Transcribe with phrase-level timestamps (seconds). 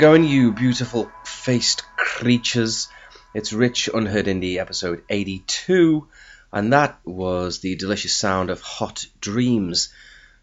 [0.00, 2.88] Going, you beautiful faced creatures?
[3.34, 6.08] It's Rich Unheard Indie episode 82,
[6.50, 9.92] and that was the delicious sound of Hot Dreams.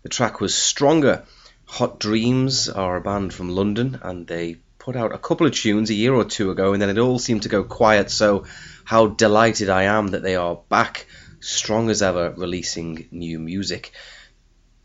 [0.03, 1.23] The track was Stronger.
[1.65, 5.89] Hot Dreams are a band from London, and they put out a couple of tunes
[5.89, 8.11] a year or two ago, and then it all seemed to go quiet.
[8.11, 8.45] So,
[8.83, 11.07] how delighted I am that they are back,
[11.39, 13.91] strong as ever, releasing new music.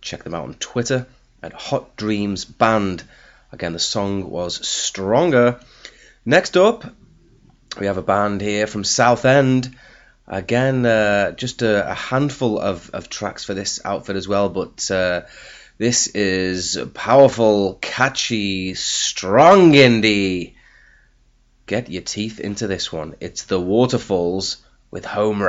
[0.01, 1.09] Check them out on Twitter
[1.43, 3.05] at Hot Dreams Band.
[3.53, 5.61] Again, the song was Stronger.
[6.25, 6.85] Next up,
[7.79, 9.77] we have a band here from Southend.
[10.27, 14.91] Again, uh, just a, a handful of, of tracks for this outfit as well, but
[14.91, 15.23] uh,
[15.77, 20.55] this is powerful, catchy, strong indie.
[21.67, 23.17] Get your teeth into this one.
[23.21, 25.43] It's The Waterfalls with Home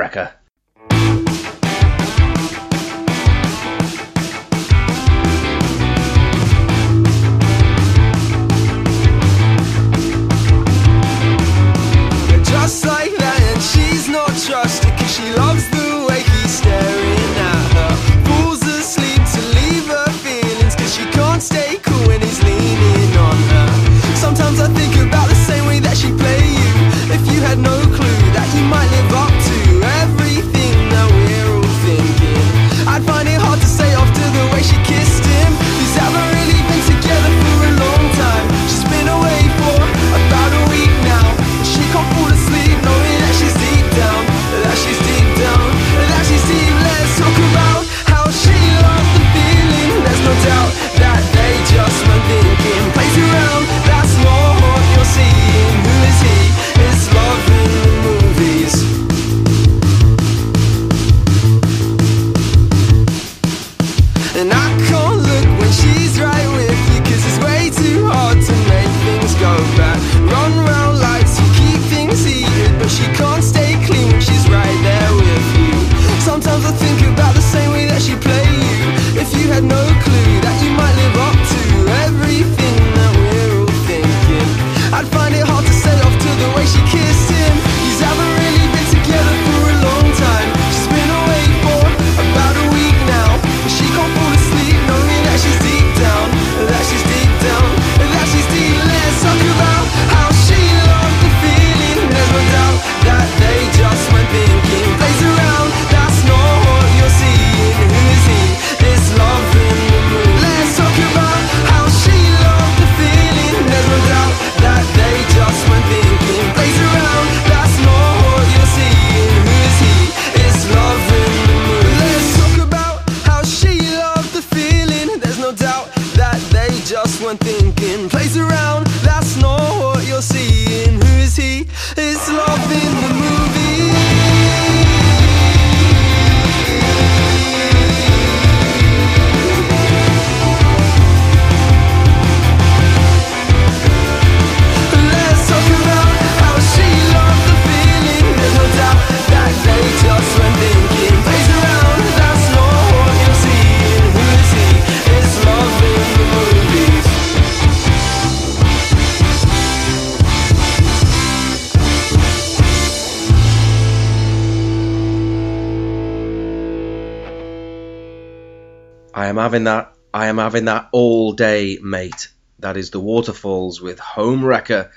[169.44, 169.92] having that.
[170.14, 172.28] I am having that all day, mate.
[172.60, 174.90] That is the Waterfalls with Home Wrecker.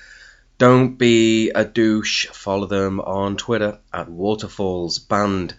[0.57, 2.27] Don't be a douche.
[2.27, 5.53] Follow them on Twitter at Waterfalls Band.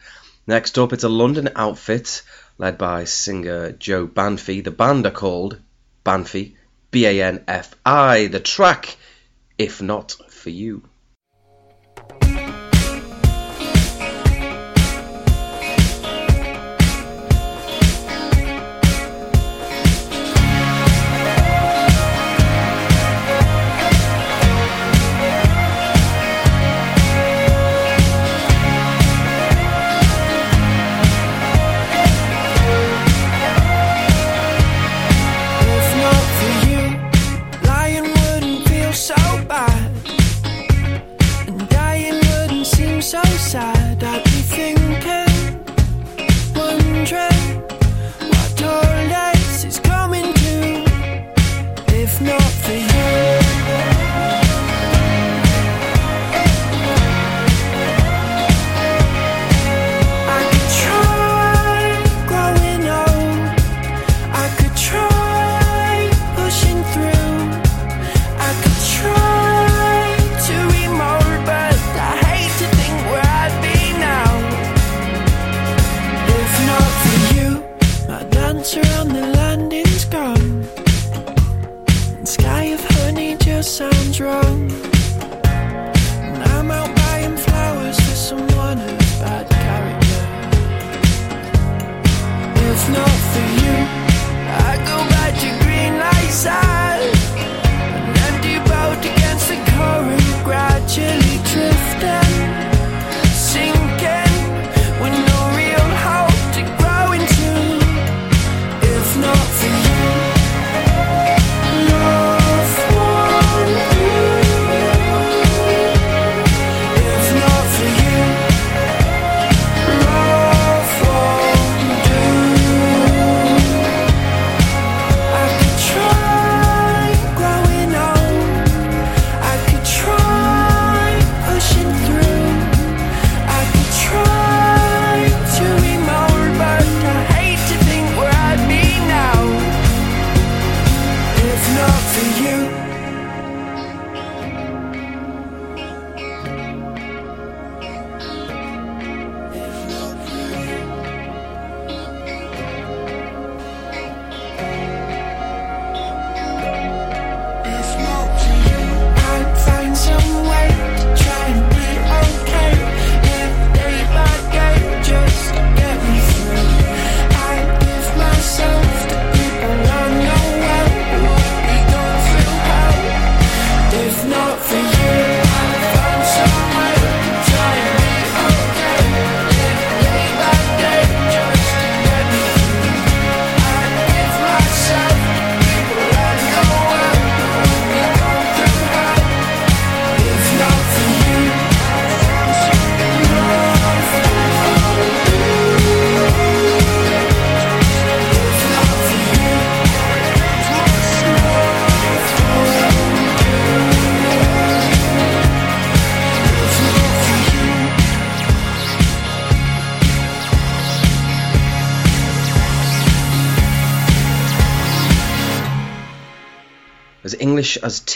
[0.46, 2.22] Next up, it's a London outfit
[2.56, 4.64] led by singer Joe Banfi.
[4.64, 5.60] The band are called
[6.02, 6.54] Banfi,
[6.90, 8.28] B A N F I.
[8.28, 8.96] The track,
[9.58, 10.87] If Not For You.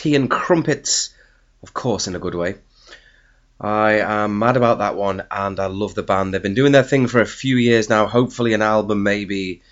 [0.02, 1.14] Tea and crumpets,
[1.62, 2.56] of course, in a good way.
[3.60, 6.34] I am mad about that one, and I love the band.
[6.34, 8.08] They've been doing their thing for a few years now.
[8.08, 9.62] Hopefully, an album may be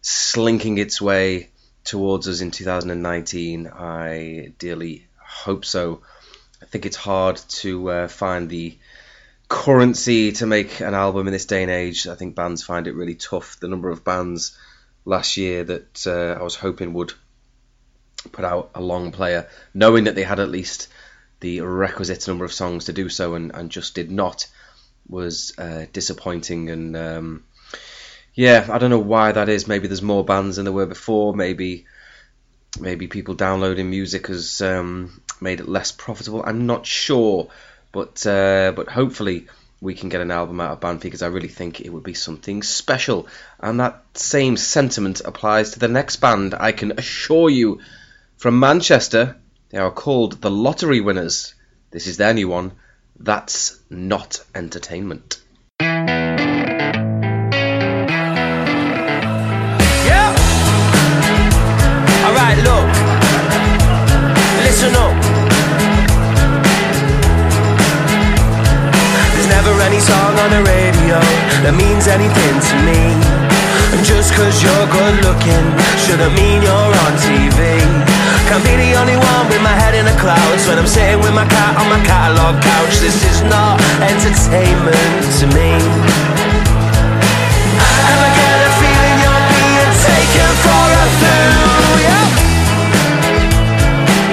[0.00, 1.50] slinking its way
[1.84, 3.66] towards us in 2019.
[3.66, 6.00] I dearly hope so.
[6.62, 8.78] I think it's hard to uh, find the
[9.48, 12.06] currency to make an album in this day and age.
[12.06, 13.60] I think bands find it really tough.
[13.60, 14.56] The number of bands
[15.04, 17.12] last year that uh, I was hoping would
[18.32, 20.88] put out a long player, knowing that they had at least
[21.40, 24.46] the requisite number of songs to do so, and, and just did not,
[25.08, 26.70] was uh, disappointing.
[26.70, 27.44] And um,
[28.34, 29.68] yeah, I don't know why that is.
[29.68, 31.34] Maybe there's more bands than there were before.
[31.34, 31.86] Maybe
[32.80, 36.42] maybe people downloading music has um, made it less profitable.
[36.44, 37.48] I'm not sure,
[37.92, 39.46] but uh, but hopefully
[39.80, 42.14] we can get an album out of Banfi because I really think it would be
[42.14, 43.28] something special.
[43.60, 46.54] And that same sentiment applies to the next band.
[46.54, 47.80] I can assure you,
[48.36, 51.52] from Manchester they are called the lottery winners.
[51.90, 52.74] This is their new one.
[53.18, 55.40] That's not entertainment.
[55.80, 56.30] Yeah.
[62.22, 62.86] All right, look.
[64.62, 65.18] Listen up.
[69.34, 71.18] There's never any song on the radio
[71.66, 73.10] that means anything to me.
[73.90, 75.66] And just cause you're good looking,
[75.98, 77.73] shouldn't mean you're on TV.
[78.48, 81.32] Can't be the only one with my head in the clouds when I'm sitting with
[81.32, 83.00] my cat on my catalogue couch.
[83.00, 85.70] This is not entertainment to me.
[88.12, 91.64] Ever get a feeling you're being taken for a fool?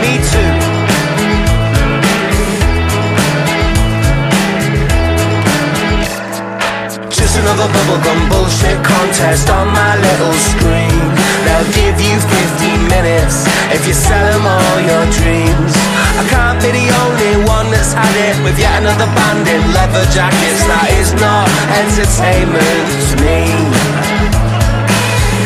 [0.03, 0.51] Me too.
[7.15, 10.99] Just another bubblegum bullshit contest on my little screen.
[11.47, 13.10] They'll give you 15 minutes
[13.81, 15.73] if you sell them all your dreams.
[16.21, 20.05] I can't be the only one that's had it with yet another band in leather
[20.13, 20.61] jackets.
[20.69, 21.49] That is not
[21.81, 23.41] entertainment to me.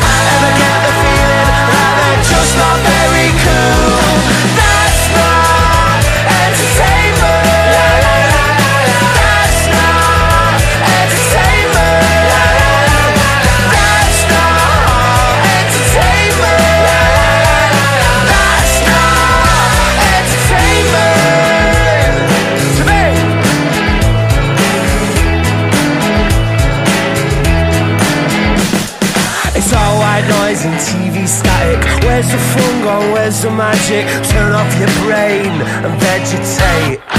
[0.04, 2.95] I Ever get the feeling that they're just not very
[32.16, 33.12] Where's the fun gone?
[33.12, 34.06] Where's the magic?
[34.30, 35.52] Turn off your brain
[35.84, 37.15] and vegetate.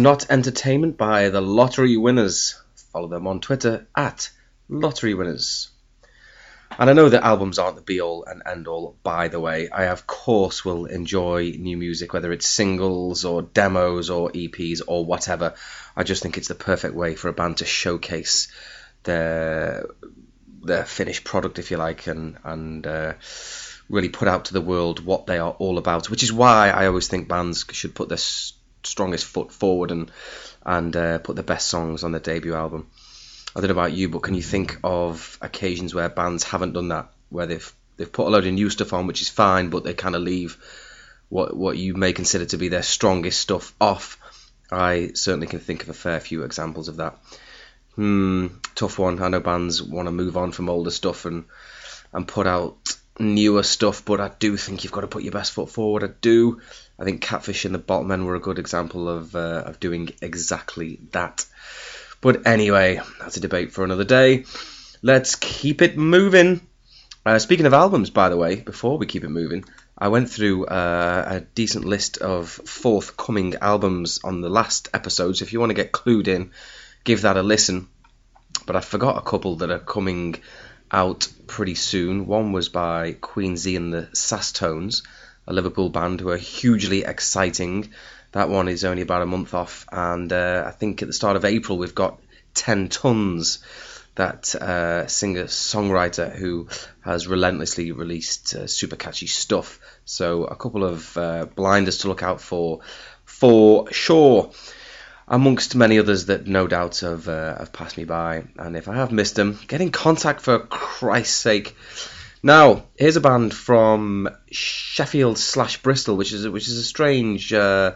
[0.00, 2.58] Not Entertainment by the Lottery Winners.
[2.90, 4.30] Follow them on Twitter at
[4.70, 5.68] Lottery Winners.
[6.78, 9.68] And I know that albums aren't the be all and end all, by the way.
[9.68, 15.04] I, of course, will enjoy new music, whether it's singles or demos or EPs or
[15.04, 15.52] whatever.
[15.94, 18.48] I just think it's the perfect way for a band to showcase
[19.02, 19.86] their
[20.62, 23.12] their finished product, if you like, and and uh,
[23.90, 26.08] really put out to the world what they are all about.
[26.08, 30.10] Which is why I always think bands should put their s- strongest foot forward and
[30.64, 32.90] and uh, put the best songs on their debut album.
[33.54, 36.88] I don't know about you, but can you think of occasions where bands haven't done
[36.88, 39.84] that, where they've they've put a load of new stuff on, which is fine, but
[39.84, 40.56] they kind of leave
[41.28, 44.18] what what you may consider to be their strongest stuff off.
[44.70, 47.18] I certainly can think of a fair few examples of that.
[47.96, 49.20] Hmm, tough one.
[49.20, 51.44] I know bands want to move on from older stuff and
[52.12, 52.76] and put out
[53.18, 56.04] newer stuff, but I do think you've got to put your best foot forward.
[56.04, 56.60] I do.
[57.00, 61.00] I think Catfish and the Bottlemen were a good example of uh, of doing exactly
[61.12, 61.46] that.
[62.20, 64.44] But anyway, that's a debate for another day.
[65.02, 66.60] Let's keep it moving.
[67.24, 69.64] Uh, speaking of albums, by the way, before we keep it moving,
[69.96, 75.36] I went through uh, a decent list of forthcoming albums on the last episode.
[75.36, 76.50] So if you want to get clued in,
[77.04, 77.88] give that a listen.
[78.66, 80.36] But I forgot a couple that are coming
[80.90, 82.26] out pretty soon.
[82.26, 85.02] One was by Queen Zee and the Sasstones,
[85.50, 87.90] a Liverpool band who are hugely exciting.
[88.32, 91.36] That one is only about a month off, and uh, I think at the start
[91.36, 92.20] of April we've got
[92.54, 93.58] Ten Tonnes,
[94.14, 96.68] that uh, singer songwriter who
[97.00, 99.80] has relentlessly released uh, super catchy stuff.
[100.04, 102.80] So, a couple of uh, blinders to look out for,
[103.24, 104.52] for sure
[105.26, 108.44] amongst many others that no doubt have, uh, have passed me by.
[108.56, 111.76] And if I have missed them, get in contact for Christ's sake.
[112.42, 117.92] Now, here's a band from Sheffield slash Bristol, which is which is a strange uh,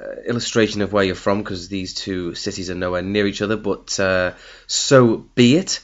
[0.00, 3.56] uh, illustration of where you're from because these two cities are nowhere near each other,
[3.56, 4.32] but uh,
[4.66, 5.80] so be it.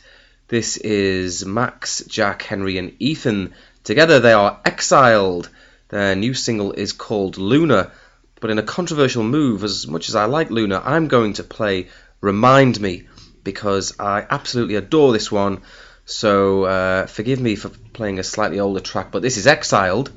[0.48, 3.52] This is Max, Jack, Henry, and Ethan.
[3.84, 5.50] Together they are exiled.
[5.88, 7.92] Their new single is called Luna,
[8.40, 11.88] but in a controversial move, as much as I like Luna, I'm going to play
[12.22, 13.06] Remind Me
[13.44, 15.62] because I absolutely adore this one.
[16.06, 20.12] So uh, forgive me for playing a slightly older track, but this is Exiled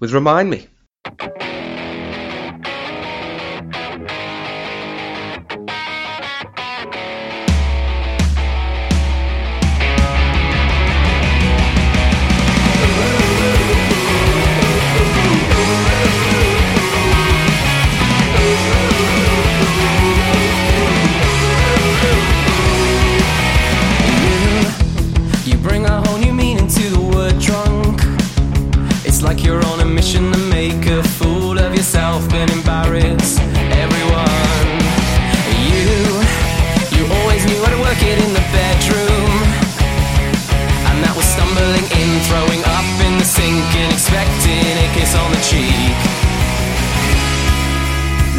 [0.00, 0.66] with Remind Me.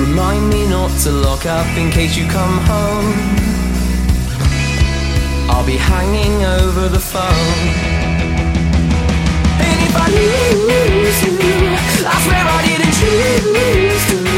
[0.10, 3.14] Remind me not to lock up in case you come home.
[5.52, 7.60] I'll be hanging over the phone.
[9.66, 11.38] And if I lose you,
[12.08, 14.29] I swear I didn't choose to.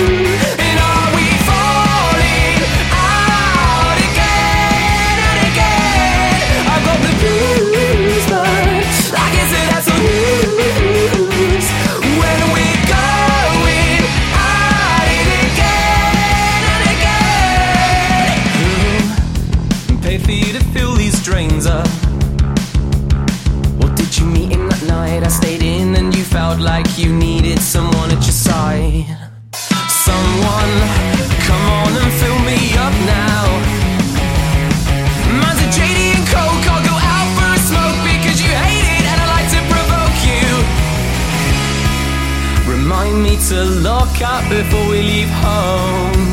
[42.91, 46.27] Remind me to lock up before we leave home.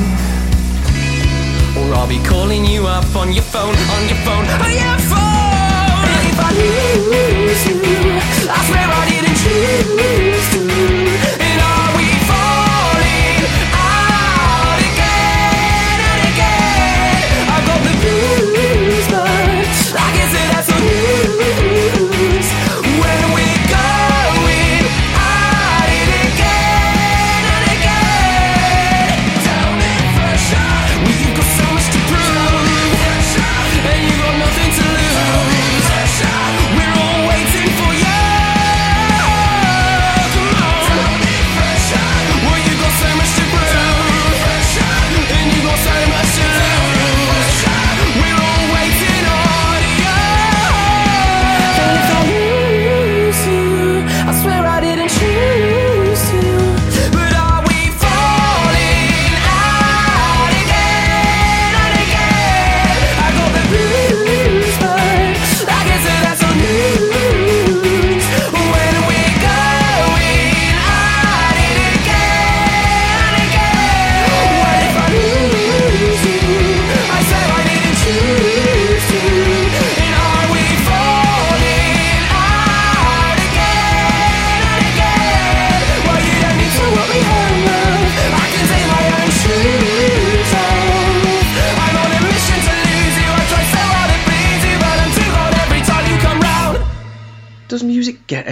[1.79, 6.09] Or I'll be calling you up on your phone, on your phone, on your phone.
[6.27, 7.79] If I lose you,
[8.51, 11.08] I swear I didn't choose to.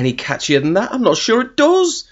[0.06, 0.92] Any catchier than that?
[0.92, 2.08] I'm not sure it does.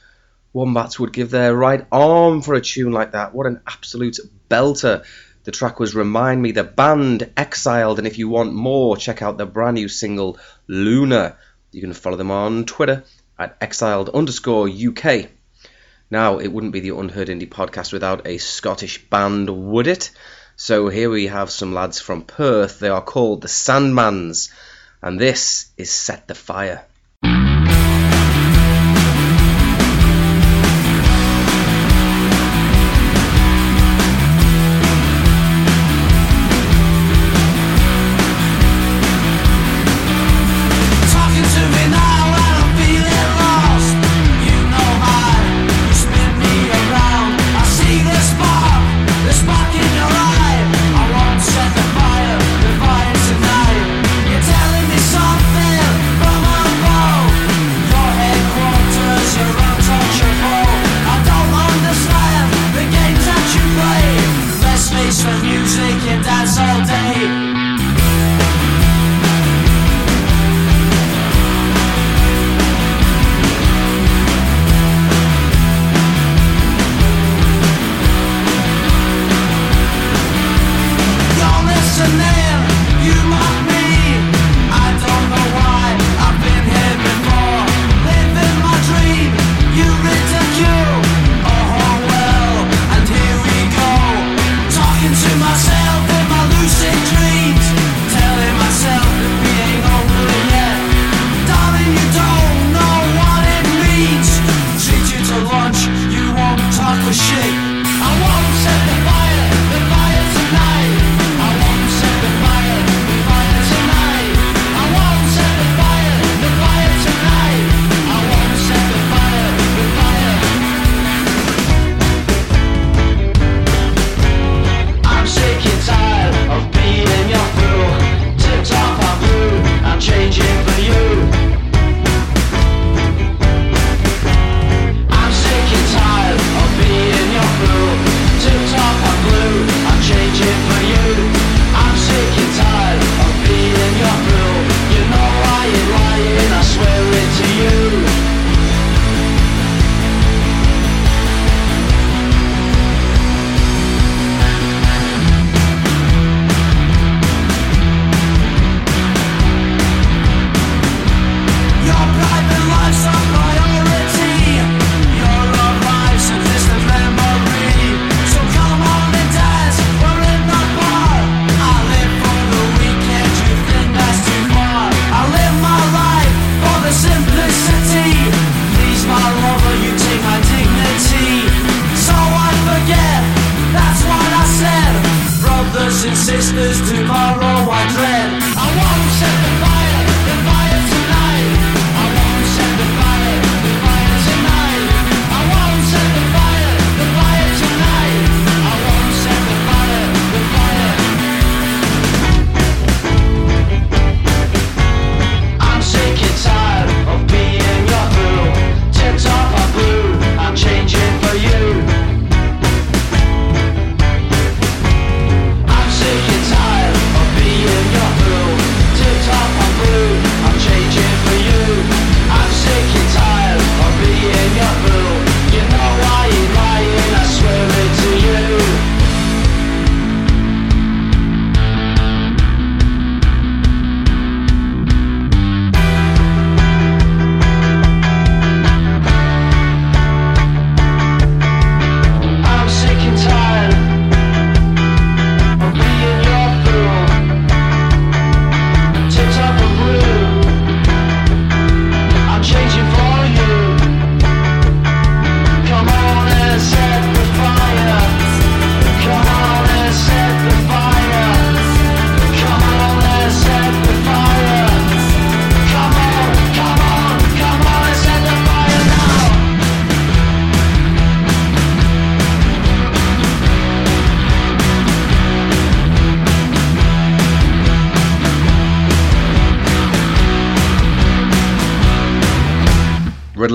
[0.52, 3.32] Wombats would give their right arm for a tune like that.
[3.32, 4.18] What an absolute
[4.50, 5.04] belter.
[5.44, 9.36] The track was Remind Me, the band Exiled, and if you want more, check out
[9.36, 11.36] their brand new single Luna.
[11.70, 13.04] You can follow them on Twitter
[13.38, 15.28] at exiled underscore UK.
[16.10, 20.10] Now, it wouldn't be the Unheard Indie podcast without a Scottish band, would it?
[20.56, 22.80] So here we have some lads from Perth.
[22.80, 24.52] They are called the Sandemans,
[25.00, 26.84] and this is Set the Fire.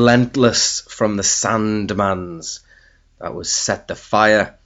[0.10, 2.62] Relentless from the Sandemans.
[3.20, 4.58] That was Set the Fire.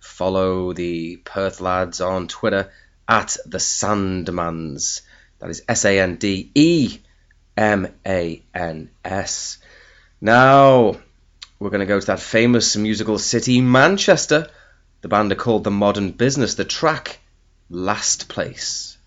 [0.00, 2.72] Follow the Perth lads on Twitter
[3.08, 5.02] at the Sandemans.
[5.38, 6.98] That is S A N D E
[7.56, 9.58] M A N S.
[10.20, 10.96] Now
[11.60, 14.48] we're going to go to that famous musical city, Manchester.
[15.02, 16.56] The band are called The Modern Business.
[16.56, 17.20] The track,
[17.68, 18.98] Last Place.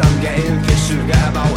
[0.00, 1.55] I'm getting fissured, get about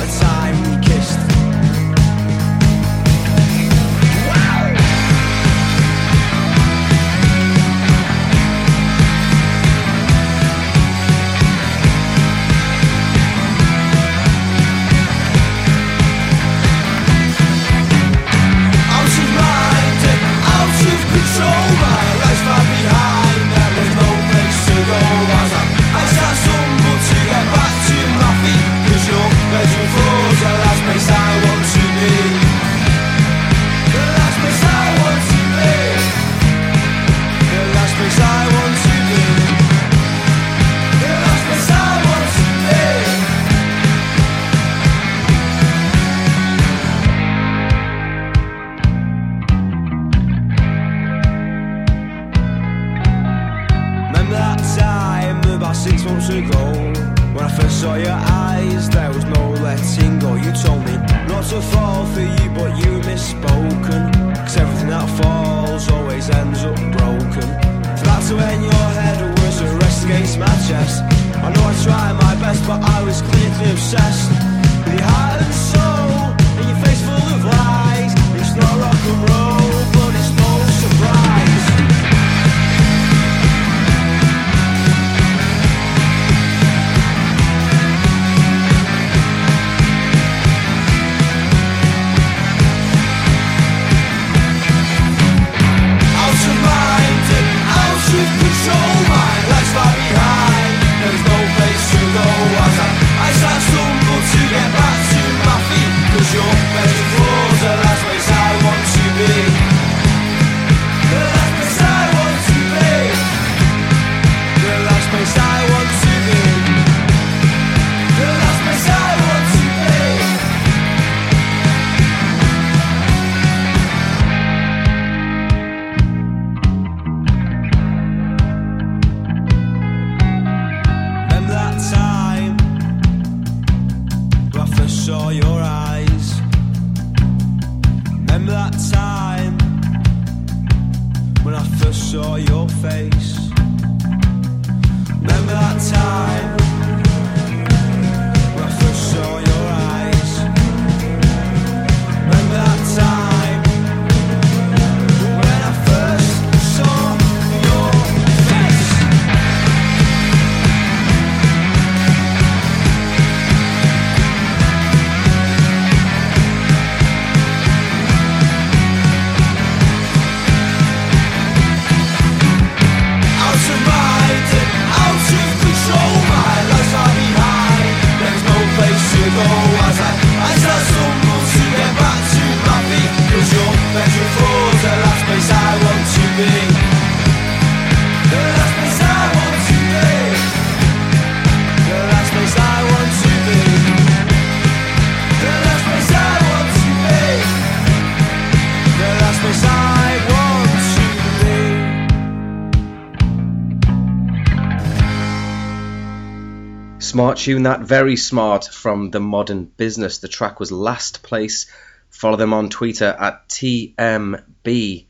[207.20, 210.20] smart tune, that very smart from the Modern Business.
[210.20, 211.70] The track was Last Place.
[212.10, 215.06] Follow them on Twitter at TMB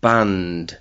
[0.00, 0.78] Band.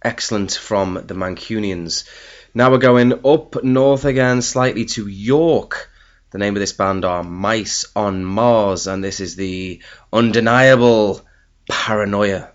[0.00, 2.08] Excellent from the Mancunians.
[2.54, 5.90] Now we're going up north again, slightly to York.
[6.30, 11.22] The name of this band are Mice on Mars, and this is the undeniable
[11.68, 12.53] Paranoia.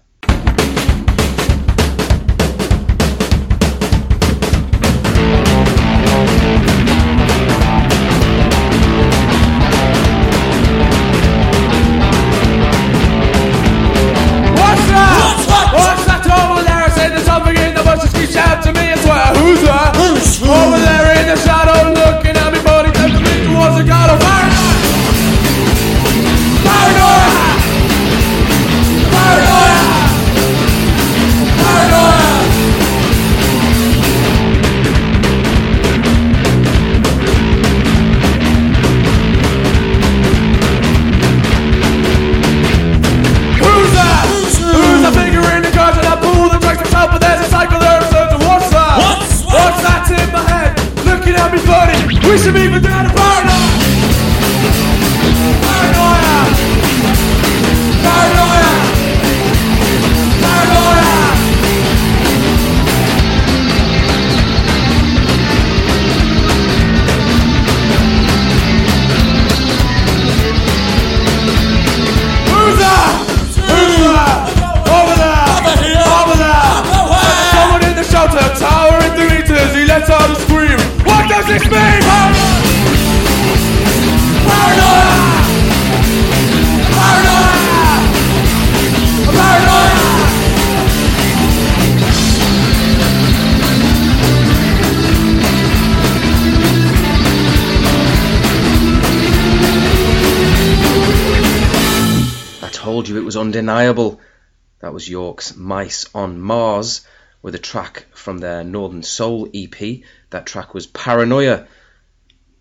[103.60, 104.22] undeniable.
[104.80, 107.06] That was York's Mice on Mars
[107.42, 110.00] with a track from their Northern Soul EP.
[110.30, 111.68] That track was Paranoia.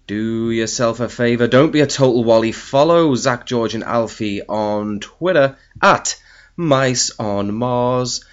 [0.09, 2.51] Do yourself a favour, don't be a total wally.
[2.51, 6.21] Follow Zach, George, and Alfie on Twitter at
[6.57, 8.25] Mice on Mars.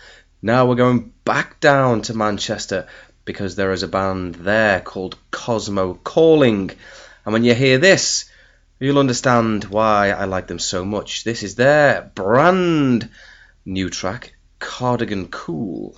[0.42, 2.88] Now we're going back down to Manchester
[3.26, 6.72] because there is a band there called Cosmo Calling.
[7.26, 8.26] And when you hear this,
[8.78, 11.24] You'll understand why I like them so much.
[11.24, 13.10] This is their brand
[13.66, 15.98] new track, Cardigan Cool.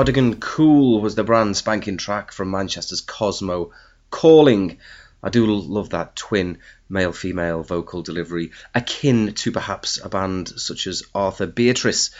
[0.00, 3.72] Cardigan Cool was the brand spanking track from Manchester's Cosmo.
[4.08, 4.78] Calling.
[5.22, 6.56] I do love that twin
[6.88, 12.12] male female vocal delivery, akin to perhaps a band such as Arthur Beatrice.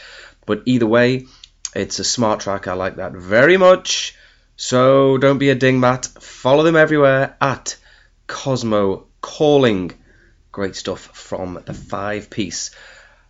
[0.45, 1.27] But either way,
[1.75, 2.69] it's a smart track.
[2.69, 4.15] I like that very much.
[4.57, 6.21] So don't be a dingbat.
[6.21, 7.77] Follow them everywhere at
[8.27, 9.93] Cosmo Calling.
[10.53, 12.73] Great stuff from the five piece.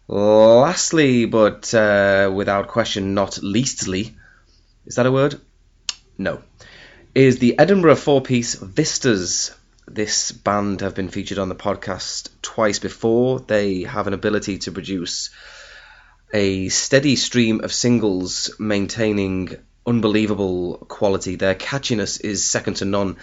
[0.09, 4.17] Lastly, but uh, without question not leastly,
[4.87, 5.41] is that a word?
[6.17, 6.43] No.
[7.15, 9.55] Is the Edinburgh four piece Vistas.
[9.87, 13.41] This band have been featured on the podcast twice before.
[13.41, 15.31] They have an ability to produce
[16.33, 19.57] a steady stream of singles maintaining
[19.87, 21.37] unbelievable quality.
[21.37, 23.17] Their catchiness is second to none.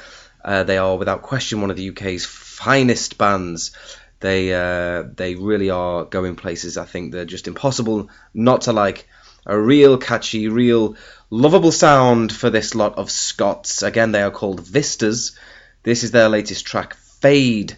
[0.43, 3.72] Uh, they are without question one of the UK's finest bands.
[4.20, 6.78] They uh, they really are going places.
[6.78, 9.08] I think they're just impossible not to like.
[9.48, 10.98] A real catchy, real
[11.30, 13.82] lovable sound for this lot of Scots.
[13.82, 15.38] Again, they are called Vistas.
[15.84, 17.78] This is their latest track, Fade.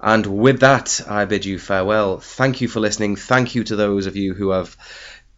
[0.00, 2.20] And with that, I bid you farewell.
[2.20, 3.16] Thank you for listening.
[3.16, 4.74] Thank you to those of you who have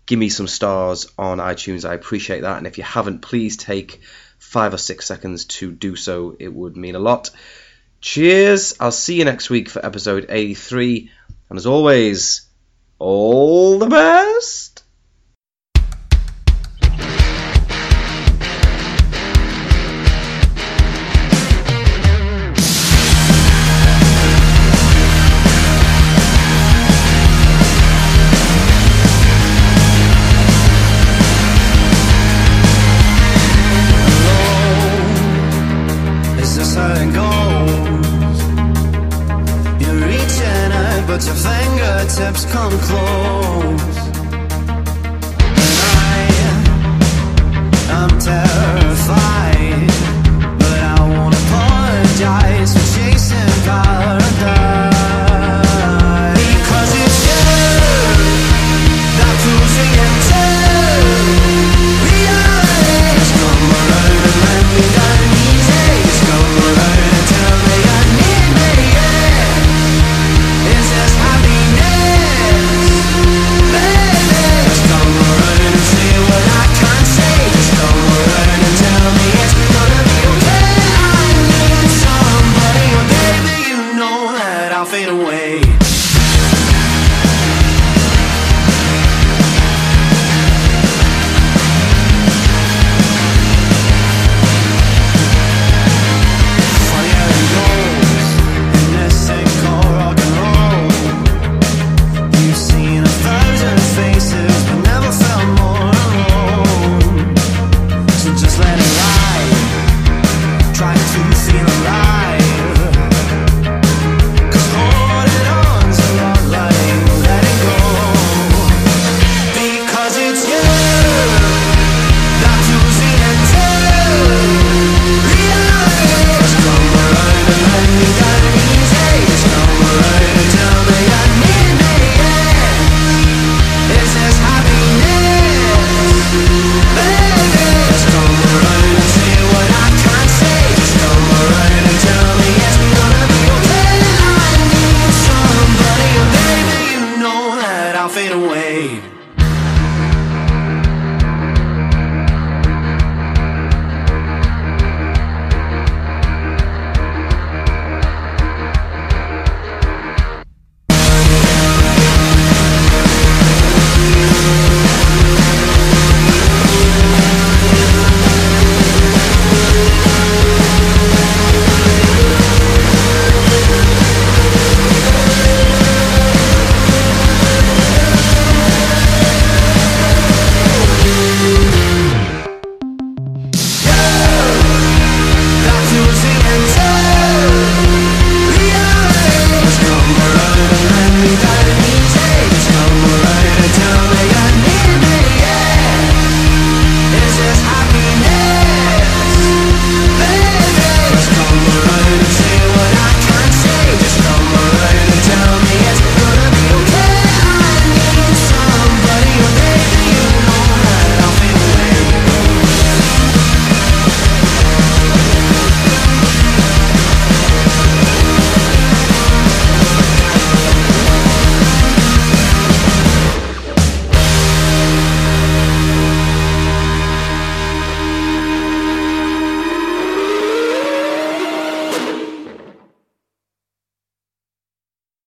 [0.07, 1.89] given me some stars on iTunes.
[1.89, 2.59] I appreciate that.
[2.59, 4.01] And if you haven't, please take
[4.39, 6.37] five or six seconds to do so.
[6.39, 7.30] It would mean a lot.
[8.01, 8.76] Cheers.
[8.78, 11.11] I'll see you next week for episode 83.
[11.49, 12.43] And as always,
[13.01, 14.82] all the best.